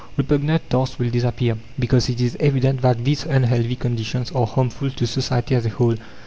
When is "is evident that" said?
2.19-3.05